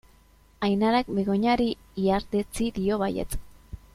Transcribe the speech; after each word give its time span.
Ainarak 0.67 1.11
Begoñari 1.17 1.69
ihardetsi 2.05 2.73
dio 2.79 3.01
baietz. 3.05 3.31